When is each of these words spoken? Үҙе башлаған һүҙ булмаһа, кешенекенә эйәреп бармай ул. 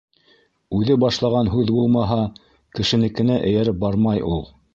Үҙе 0.77 0.95
башлаған 1.03 1.51
һүҙ 1.57 1.73
булмаһа, 1.75 2.17
кешенекенә 2.81 3.37
эйәреп 3.53 3.81
бармай 3.87 4.27
ул. 4.33 4.45